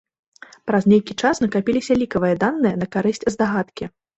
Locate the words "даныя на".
2.45-2.91